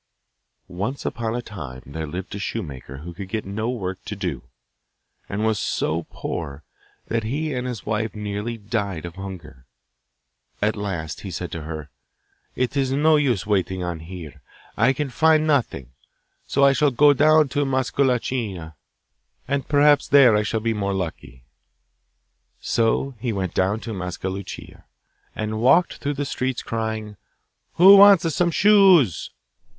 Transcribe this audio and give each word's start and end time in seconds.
Once 0.67 1.05
upon 1.05 1.35
a 1.35 1.43
time 1.43 1.83
there 1.85 2.07
lived 2.07 2.33
a 2.33 2.39
shoemaker 2.39 2.97
who 3.05 3.13
could 3.13 3.29
get 3.29 3.45
no 3.45 3.69
work 3.69 4.03
to 4.03 4.15
do, 4.15 4.41
and 5.29 5.45
was 5.45 5.59
so 5.59 6.07
poor 6.09 6.63
that 7.05 7.21
he 7.23 7.53
and 7.53 7.67
his 7.67 7.85
wife 7.85 8.15
nearly 8.15 8.57
died 8.57 9.05
of 9.05 9.13
hunger. 9.13 9.67
At 10.59 10.75
last 10.75 11.21
he 11.21 11.29
said 11.29 11.51
to 11.51 11.61
her, 11.61 11.91
'It 12.55 12.75
is 12.75 12.91
no 12.91 13.15
use 13.15 13.45
waiting 13.45 13.83
on 13.83 13.99
here 13.99 14.41
I 14.75 14.91
can 14.91 15.11
find 15.11 15.45
nothing; 15.45 15.91
so 16.47 16.63
I 16.65 16.73
shall 16.73 16.89
go 16.89 17.13
down 17.13 17.47
to 17.49 17.63
Mascalucia, 17.63 18.73
and 19.47 19.67
perhaps 19.69 20.07
there 20.07 20.35
I 20.35 20.41
shall 20.41 20.61
be 20.61 20.73
more 20.73 20.95
lucky.' 20.95 21.43
So 22.59 23.11
down 23.11 23.19
he 23.19 23.31
went 23.33 23.53
to 23.53 23.93
Mascalucia, 23.93 24.85
and 25.35 25.61
walked 25.61 25.97
through 25.97 26.15
the 26.15 26.25
streets 26.25 26.63
crying, 26.63 27.17
'Who 27.73 27.97
wants 27.97 28.33
some 28.35 28.49
shoes? 28.49 29.29